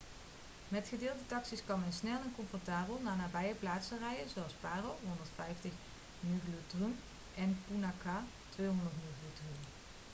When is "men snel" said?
1.79-2.15